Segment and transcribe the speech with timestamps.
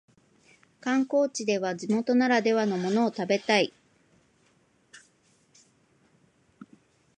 [0.79, 3.71] 観光地では地元ならではのものを食べたい